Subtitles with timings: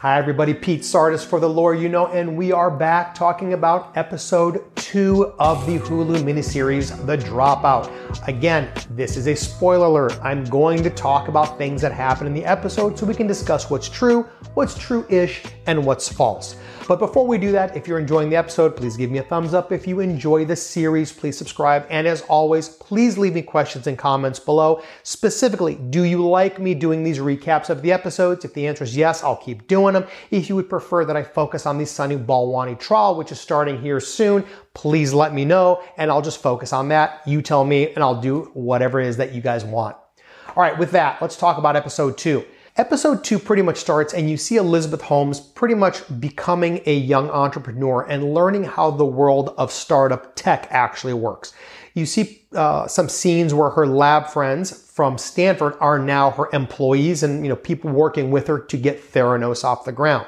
[0.00, 0.52] Hi, everybody.
[0.52, 5.32] Pete Tragos for The Lawyer You Know, and we are back talking about episode two
[5.38, 8.28] of the Hulu miniseries, The Dropout.
[8.28, 10.18] Again, this is a spoiler alert.
[10.22, 13.70] I'm going to talk about things that happen in the episode so we can discuss
[13.70, 16.56] what's true, what's true ish, and what's false.
[16.88, 19.54] But before we do that, if you're enjoying the episode, please give me a thumbs
[19.54, 19.72] up.
[19.72, 21.84] If you enjoy the series, please subscribe.
[21.90, 24.82] And as always, please leave me questions and comments below.
[25.02, 28.44] Specifically, do you like me doing these recaps of the episodes?
[28.44, 30.06] If the answer is yes, I'll keep doing them.
[30.30, 33.80] If you would prefer that I focus on the Sunny Balwani trial, which is starting
[33.80, 37.20] here soon, please let me know and I'll just focus on that.
[37.26, 39.96] You tell me and I'll do whatever it is that you guys want.
[40.50, 42.44] All right, with that, let's talk about episode two.
[42.78, 47.30] Episode two pretty much starts, and you see Elizabeth Holmes pretty much becoming a young
[47.30, 51.54] entrepreneur and learning how the world of startup tech actually works.
[51.94, 57.22] You see uh, some scenes where her lab friends from Stanford are now her employees
[57.22, 60.26] and you know people working with her to get Theranos off the ground.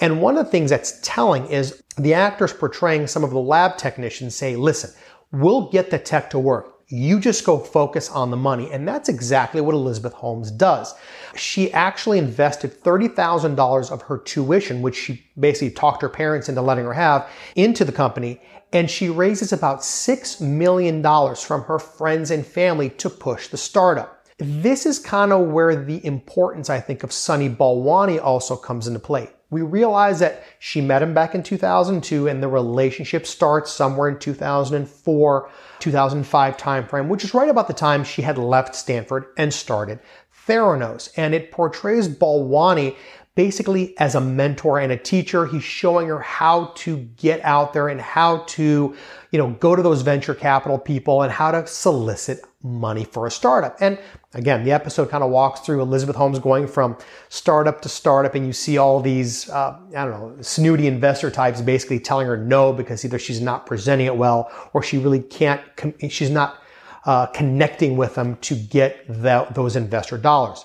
[0.00, 3.76] And one of the things that's telling is the actors portraying some of the lab
[3.76, 4.90] technicians say, listen,
[5.30, 6.73] we'll get the tech to work.
[6.88, 8.70] You just go focus on the money.
[8.70, 10.94] And that's exactly what Elizabeth Holmes does.
[11.34, 16.84] She actually invested $30,000 of her tuition, which she basically talked her parents into letting
[16.84, 18.40] her have, into the company.
[18.72, 21.02] And she raises about $6 million
[21.36, 24.26] from her friends and family to push the startup.
[24.38, 28.98] This is kind of where the importance, I think, of Sunny Balwani also comes into
[28.98, 29.30] play.
[29.54, 34.18] We realize that she met him back in 2002 and the relationship starts somewhere in
[34.18, 40.00] 2004, 2005 timeframe, which is right about the time she had left Stanford and started
[40.48, 41.08] Theranos.
[41.16, 42.96] And it portrays Balwani
[43.34, 45.46] basically as a mentor and a teacher.
[45.46, 48.94] He's showing her how to get out there and how to,
[49.30, 53.30] you know, go to those venture capital people and how to solicit money for a
[53.30, 53.76] startup.
[53.80, 53.98] And
[54.32, 56.96] again, the episode kind of walks through Elizabeth Holmes going from
[57.28, 61.60] startup to startup, and you see all these, uh, I don't know, snooty investor types
[61.60, 65.60] basically telling her no because either she's not presenting it well or she really can't,
[66.08, 66.62] she's not
[67.04, 70.64] uh, connecting with them to get the, those investor dollars.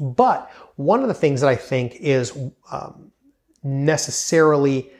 [0.00, 2.36] But one of the things that I think is
[2.70, 3.10] um,
[3.62, 4.90] necessarily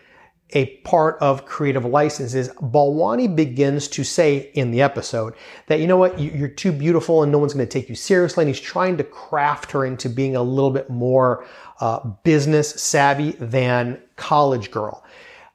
[0.51, 5.35] a part of creative license is Balwani begins to say in the episode
[5.67, 8.43] that, you know what, you're too beautiful and no one's going to take you seriously.
[8.43, 11.45] And he's trying to craft her into being a little bit more
[11.81, 15.05] uh, business savvy than college girl.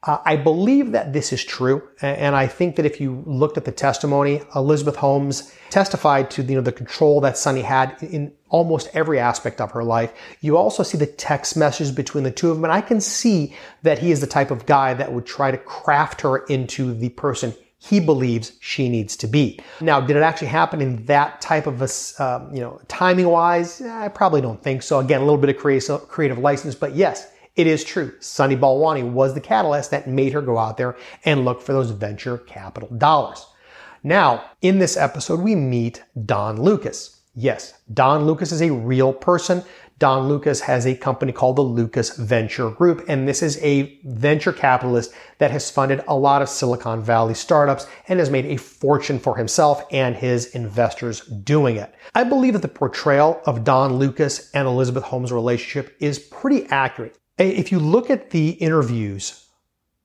[0.04, 3.66] Uh, I believe that this is true, and I think that if you looked at
[3.66, 8.90] the testimony, Elizabeth Holmes testified to you know the control that Sunny had in almost
[8.94, 10.12] every aspect of her life.
[10.42, 13.56] You also see the text messages between the two of them, and I can see
[13.84, 17.10] that he is the type of guy that would try to craft her into the
[17.10, 19.60] person he believes she needs to be.
[19.82, 23.82] Now, did it actually happen in that type of a, um, you know, timing wise?
[23.82, 25.00] I probably don't think so.
[25.00, 28.14] Again, a little bit of creative license, but yes, it is true.
[28.20, 31.92] Sunny Balwani was the catalyst that made her go out there and look for those
[31.92, 33.46] venture capital dollars.
[34.04, 37.22] Now, in this episode, we meet Don Lucas.
[37.36, 39.64] Yes, Don Lucas is a real person.
[40.00, 44.52] Don Lucas has a company called the Lucas Venture Group, and this is a venture
[44.52, 49.20] capitalist that has funded a lot of Silicon Valley startups and has made a fortune
[49.20, 51.94] for himself and his investors doing it.
[52.16, 57.21] I believe that the portrayal of Don Lucas and Elizabeth Holmes' relationship is pretty accurate.
[57.44, 59.46] If you look at the interviews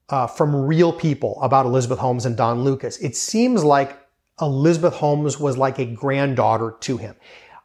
[0.08, 3.98] uh, from real people about Elizabeth Holmes and Don Lucas, it seems like
[4.40, 7.14] Elizabeth Holmes was like a granddaughter to him.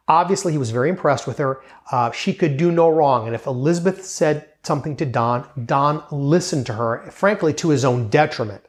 [0.08, 1.62] Obviously, he was very impressed with her.
[1.90, 3.26] Uh, she could do no wrong.
[3.26, 8.08] And if Elizabeth said something to Don, Don listened to her, frankly, to his own
[8.08, 8.64] detriment.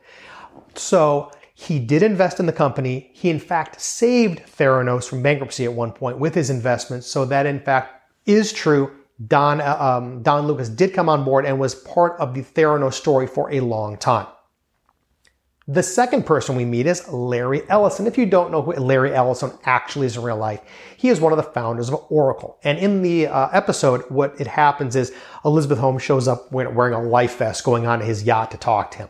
[0.76, 3.12] So he did invest in the company.
[3.14, 7.08] He, in fact, saved Theranos from bankruptcy at one point with his investments.
[7.08, 8.92] So that, in fact, is true.
[9.28, 12.94] Don, uh, um, Don Lucas did come on board and was part of the Theranos
[12.94, 14.28] story for a long time.
[15.68, 18.06] The second person we meet is Larry Ellison.
[18.06, 20.60] If you don't know who Larry Ellison actually is in real life,
[20.98, 22.58] he is one of the founders of Oracle.
[22.66, 25.14] And in the uh, episode, what it happens is
[25.46, 28.92] Elizabeth Holmes shows up wearing a life vest going on to his yacht to talk
[28.92, 29.10] to him.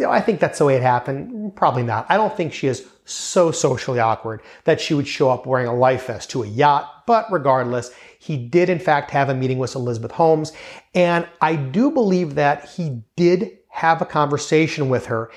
[0.00, 1.54] I think that's the way it happened?
[1.56, 2.06] Probably not.
[2.08, 5.74] I don't think she is so socially awkward that she would show up wearing a
[5.74, 9.74] life vest to a yacht, but regardless, he did, in fact, have a meeting with
[9.74, 10.52] Elizabeth Holmes.
[10.94, 15.30] And I do believe that he did have a conversation with her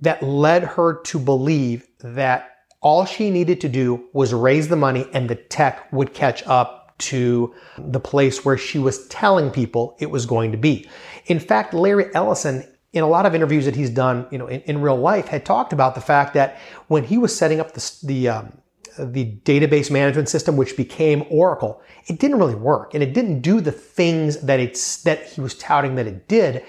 [0.00, 2.50] that led her to believe that
[2.80, 6.96] all she needed to do was raise the money and the tech would catch up
[6.98, 10.88] to the place where she was telling people it was going to be.
[11.26, 14.60] In fact, Larry Ellison in a lot of interviews that he's done, you know, in,
[14.62, 16.58] in real life, had talked about the fact that
[16.88, 18.58] when he was setting up the, the um,
[18.98, 23.60] the database management system, which became Oracle, it didn't really work and it didn't do
[23.60, 26.64] the things that it's, that he was touting that it did.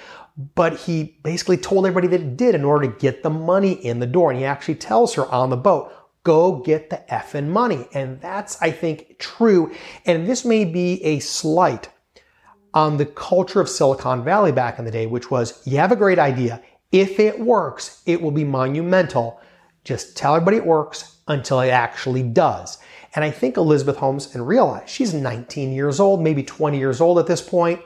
[0.56, 4.00] But he basically told everybody that it did in order to get the money in
[4.00, 4.32] the door.
[4.32, 5.92] And he actually tells her on the boat,
[6.24, 7.88] go get the effing money.
[7.94, 9.74] And that's, I think, true.
[10.06, 11.90] And this may be a slight
[12.74, 15.96] on the culture of Silicon Valley back in the day, which was you have a
[15.96, 16.62] great idea.
[16.92, 19.40] If it works, it will be monumental.
[19.84, 22.80] Just tell everybody it works until it actually does.
[23.16, 27.18] And I think Elizabeth Holmes, and realize she's 19 years old, maybe 20 years old
[27.20, 27.82] at this point.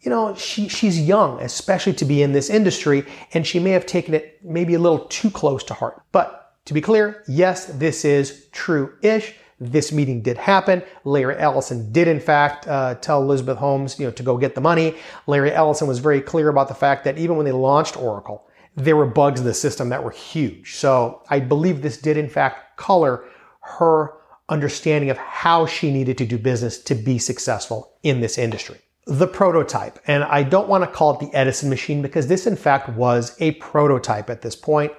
[0.00, 3.04] You know, she, she's young, especially to be in this industry,
[3.34, 6.02] and she may have taken it maybe a little too close to heart.
[6.12, 9.34] But to be clear, yes, this is true-ish.
[9.60, 10.82] This meeting did happen.
[11.04, 14.60] Larry Ellison did, in fact, uh, tell Elizabeth Holmes, you know, to go get the
[14.60, 14.94] money.
[15.26, 18.46] Larry Ellison was very clear about the fact that even when they launched Oracle,
[18.76, 20.76] there were bugs in the system that were huge.
[20.76, 23.24] So I believe this did, in fact, color
[23.60, 24.14] her
[24.48, 28.78] understanding of how she needed to do business to be successful in this industry.
[29.06, 32.56] The prototype, and I don't want to call it the Edison machine because this, in
[32.56, 34.92] fact, was a prototype at this point.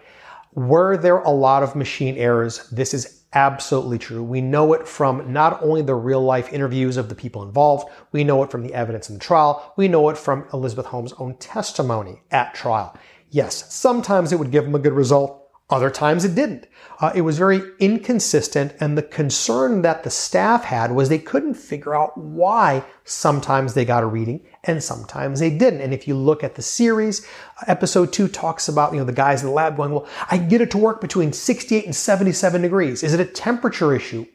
[0.53, 2.67] Were there a lot of machine errors?
[2.69, 4.23] This is absolutely true.
[4.23, 8.23] We know it from not only the real life interviews of the people involved, we
[8.23, 11.35] know it from the evidence in the trial, we know it from Elizabeth Holmes' own
[11.35, 12.95] testimony at trial.
[13.29, 15.38] Yes, sometimes it would give them a good result.
[15.69, 16.66] Other times it didn't.
[17.00, 21.54] Uh, it was very inconsistent, and the concern that the staff had was they couldn't
[21.54, 25.81] figure out why sometimes they got a reading and sometimes they didn't.
[25.81, 27.25] And if you look at the series,
[27.62, 30.38] uh, episode two talks about you know the guys in the lab going, "Well, I
[30.38, 33.04] get it to work between 68 and 77 degrees.
[33.04, 34.25] Is it a temperature issue?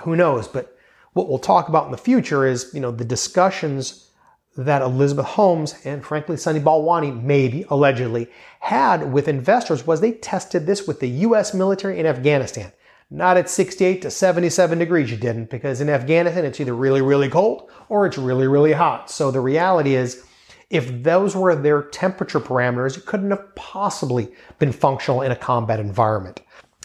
[0.00, 0.76] Who knows?" But
[1.12, 4.09] what we'll talk about in the future is you know the discussions
[4.56, 8.28] that Elizabeth Holmes and frankly Sunny Balwani maybe allegedly
[8.60, 12.72] had with investors was they tested this with the US military in Afghanistan.
[13.10, 17.28] Not at 68 to 77 degrees you didn't because in Afghanistan it's either really really
[17.28, 19.10] cold or it's really really hot.
[19.10, 20.24] So the reality is
[20.70, 25.80] if those were their temperature parameters, it couldn't have possibly been functional in a combat
[25.80, 26.40] environment.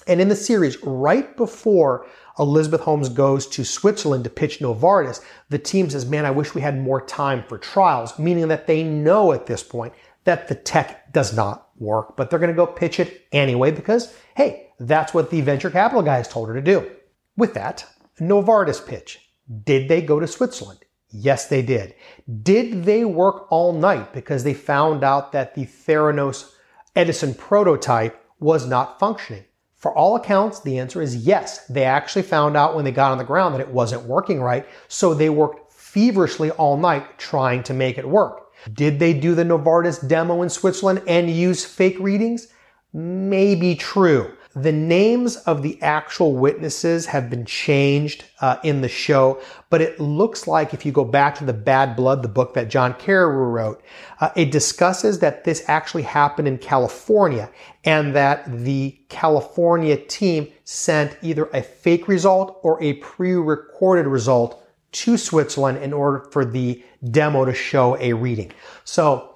[0.08, 5.60] And in the series, right before Elizabeth Holmes goes to Switzerland to pitch Novartis, the
[5.60, 9.32] team says, man, I wish we had more time for trials, meaning that they know
[9.32, 9.94] at this point
[10.26, 14.14] that the tech does not work, but they're going to go pitch it anyway because,
[14.36, 16.92] hey, that's what the venture capital guys told her to do.
[17.38, 17.86] With that,
[18.20, 19.20] Novartis pitch.
[19.64, 20.80] Did they go to Switzerland?
[21.10, 21.96] Yes, they did.
[22.44, 26.52] Did they work all night because they found out that the Theranos
[26.96, 29.46] Edison prototype was not functioning?
[29.86, 31.68] For all accounts, the answer is yes.
[31.68, 34.66] They actually found out when they got on the ground that it wasn't working right,
[34.88, 38.48] so they worked feverishly all night trying to make it work.
[38.74, 42.48] Did they do the Novartis demo in Switzerland and use fake readings?
[42.94, 44.34] Maybe true.
[44.56, 50.00] The names of the actual witnesses have been changed uh, in the show, but it
[50.00, 53.52] looks like if you go back to the Bad Blood, the book that John Carreyrou
[53.52, 53.84] wrote,
[54.22, 57.50] uh, it discusses that this actually happened in California
[57.84, 64.64] and that the California team sent either a fake result or a pre-recorded result
[64.94, 66.82] to Switzerland in order for the
[67.12, 68.54] demo to show a reading.
[68.86, 69.35] So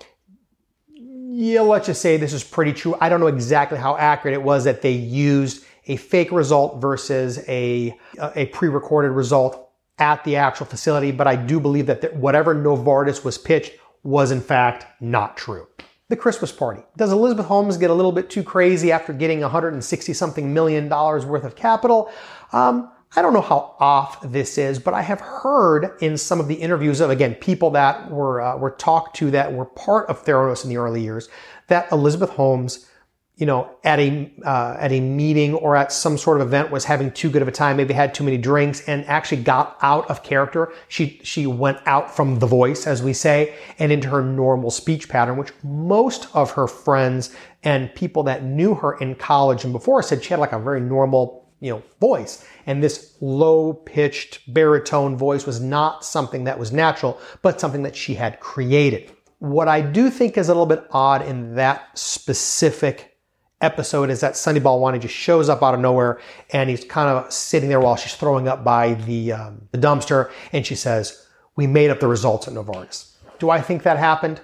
[1.39, 2.97] yeah, let's just say this is pretty true.
[2.99, 7.39] I don't know exactly how accurate it was that they used a fake result versus
[7.47, 7.97] a,
[8.35, 9.69] a pre-recorded result
[9.99, 13.71] at the actual facility, but I do believe that whatever Novartis was pitched
[14.03, 15.65] was in fact not true.
[16.09, 16.81] The Christmas party.
[16.97, 21.25] Does Elizabeth Holmes get a little bit too crazy after getting 160 something million dollars
[21.25, 22.11] worth of capital?
[22.51, 26.47] Um, I don't know how off this is, but I have heard in some of
[26.47, 30.23] the interviews of, again, people that were, uh, were talked to that were part of
[30.23, 31.27] Theranos in the early years,
[31.67, 32.87] that Elizabeth Holmes,
[33.35, 36.85] you know, at a, uh, at a meeting or at some sort of event was
[36.85, 40.07] having too good of a time, maybe had too many drinks and actually got out
[40.07, 40.71] of character.
[40.87, 45.09] She, she went out from the voice, as we say, and into her normal speech
[45.09, 50.03] pattern, which most of her friends and people that knew her in college and before
[50.03, 52.45] said she had like a very normal you know, voice.
[52.65, 57.95] And this low pitched baritone voice was not something that was natural, but something that
[57.95, 59.11] she had created.
[59.39, 63.17] What I do think is a little bit odd in that specific
[63.61, 66.19] episode is that Sunny Balwani just shows up out of nowhere
[66.51, 70.31] and he's kind of sitting there while she's throwing up by the, um, the dumpster
[70.53, 73.13] and she says, we made up the results at Novartis.
[73.37, 74.39] Do I think that happened?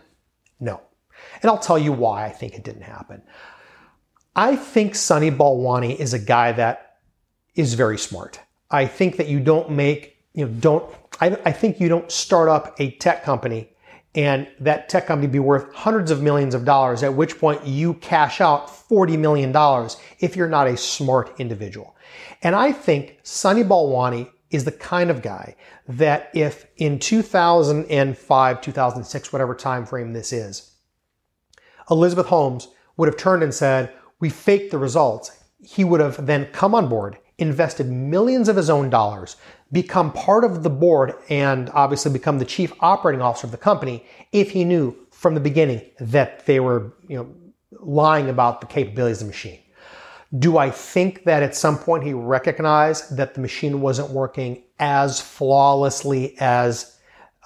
[0.60, 0.82] No.
[1.42, 3.22] And I'll tell you why I think it didn't happen.
[4.36, 6.95] I think Sunny Balwani is a guy that
[7.56, 8.40] is very smart.
[8.70, 12.50] I think that you don't make, you know, don't, I, I think you don't start
[12.50, 13.70] up a tech company
[14.16, 17.96] and that tech company be worth hundreds of millions of dollars, at which point you
[17.96, 19.54] cash out $40 million
[20.20, 21.96] if you're not a smart individual.
[22.42, 25.56] And I think Sunny Balwani is the kind of guy
[25.88, 30.72] that if in 2005, 2006, whatever time frame this is,
[31.92, 36.46] Elizabeth Holmes would have turned and said, we faked the results, he would have then
[36.54, 39.36] come on board, invested millions of his own dollars,
[39.72, 44.06] become part of the board, and obviously become the chief operating officer of the company
[44.32, 47.28] if he knew from the beginning that they were, you know,
[47.80, 49.60] lying about the capabilities of the machine.
[50.38, 55.22] Do I think that at some point he recognized that the machine wasn't working as
[55.22, 56.95] flawlessly as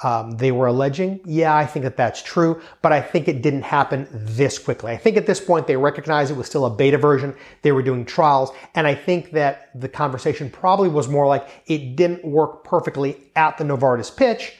[0.03, 1.19] um, they were alleging?
[1.25, 4.91] Yeah, I think that that's true, but I think it didn't happen this quickly.
[4.91, 7.35] I think at this point they recognized it was still a beta version.
[7.61, 11.95] They were doing trials, and I think that the conversation probably was more like it
[11.95, 14.53] didn't work perfectly at the Novartis pitch,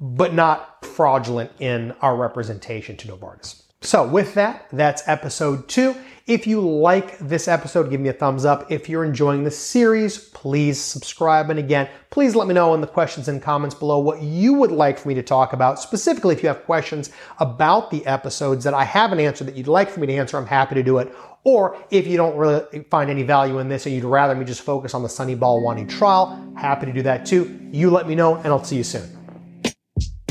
[0.00, 3.63] but not fraudulent in our representation to Novartis.
[3.84, 5.94] So with that, that's episode two.
[6.26, 8.72] If you like this episode, give me a thumbs up.
[8.72, 11.50] If you're enjoying the series, please subscribe.
[11.50, 14.72] And again, please let me know in the questions and comments below what you would
[14.72, 15.78] like for me to talk about.
[15.78, 17.10] Specifically, if you have questions
[17.40, 20.46] about the episodes that I haven't answered that you'd like for me to answer, I'm
[20.46, 21.14] happy to do it.
[21.44, 24.62] Or if you don't really find any value in this and you'd rather me just
[24.62, 27.60] focus on the Sunny Balwani trial, happy to do that too.
[27.70, 29.23] You let me know and I'll see you soon.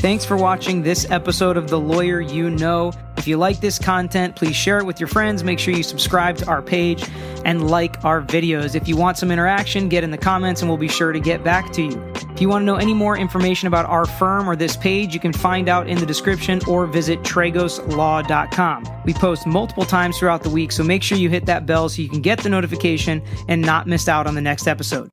[0.04, 2.92] Thanks for watching this episode of The Lawyer You Know.
[3.16, 5.42] If you like this content, please share it with your friends.
[5.42, 7.08] Make sure you subscribe to our page
[7.46, 8.74] and like our videos.
[8.74, 11.42] If you want some interaction, get in the comments and we'll be sure to get
[11.42, 12.12] back to you.
[12.34, 15.20] If you want to know any more information about our firm or this page, you
[15.20, 18.86] can find out in the description or visit tragoslaw.com.
[19.06, 22.02] We post multiple times throughout the week, so make sure you hit that bell so
[22.02, 25.08] you can get the notification and not miss out on the next episode.